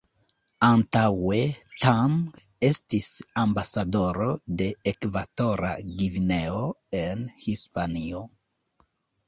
Antaŭe 0.67 1.41
Tang 1.85 2.15
estis 2.69 3.11
ambasadoro 3.43 4.31
de 4.63 4.71
Ekvatora 4.95 5.77
Gvineo 6.01 6.67
en 7.05 7.25
Hispanio. 7.47 8.27